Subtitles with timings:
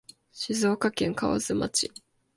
[0.31, 1.91] 静岡県河津町